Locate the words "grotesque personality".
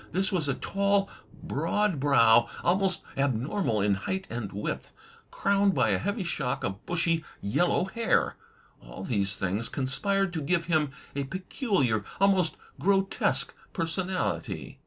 12.79-14.79